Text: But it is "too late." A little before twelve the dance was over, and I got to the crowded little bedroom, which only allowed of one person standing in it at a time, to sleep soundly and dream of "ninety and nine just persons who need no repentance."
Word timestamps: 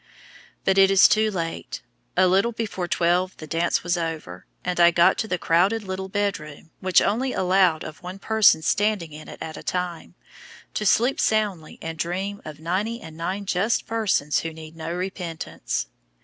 But 0.65 0.79
it 0.79 0.89
is 0.89 1.07
"too 1.07 1.29
late." 1.29 1.83
A 2.17 2.25
little 2.25 2.51
before 2.53 2.87
twelve 2.87 3.37
the 3.37 3.45
dance 3.45 3.83
was 3.83 3.99
over, 3.99 4.47
and 4.65 4.79
I 4.79 4.89
got 4.89 5.15
to 5.19 5.27
the 5.27 5.37
crowded 5.37 5.83
little 5.83 6.09
bedroom, 6.09 6.71
which 6.79 7.03
only 7.03 7.33
allowed 7.33 7.83
of 7.83 8.01
one 8.01 8.17
person 8.17 8.63
standing 8.63 9.13
in 9.13 9.27
it 9.27 9.37
at 9.43 9.57
a 9.57 9.61
time, 9.63 10.15
to 10.73 10.87
sleep 10.87 11.19
soundly 11.19 11.77
and 11.83 11.99
dream 11.99 12.41
of 12.45 12.59
"ninety 12.59 12.99
and 12.99 13.15
nine 13.15 13.45
just 13.45 13.85
persons 13.85 14.39
who 14.39 14.51
need 14.51 14.75
no 14.75 14.91
repentance." 14.91 15.85